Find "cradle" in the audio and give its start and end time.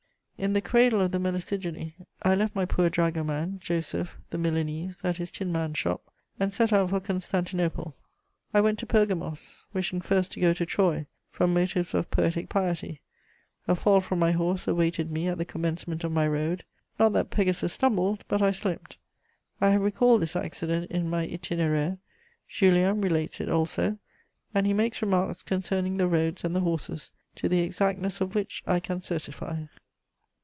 0.61-1.01